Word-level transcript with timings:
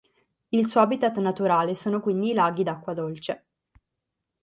Il 0.49 0.65
suo 0.65 0.81
habitat 0.81 1.17
naturale 1.19 1.75
sono 1.75 2.01
quindi 2.01 2.29
i 2.31 2.33
laghi 2.33 2.63
d'acqua 2.63 2.93
dolce. 2.93 3.45